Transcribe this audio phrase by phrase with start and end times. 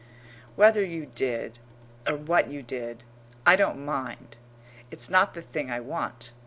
[0.55, 1.59] Whether you did,
[2.07, 3.03] or what you did,
[3.45, 4.35] I don't mind;
[4.89, 6.31] it's not the thing I want.